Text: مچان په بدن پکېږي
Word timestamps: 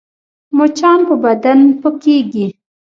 مچان 0.57 0.99
په 1.07 1.15
بدن 1.23 1.59
پکېږي 1.81 2.47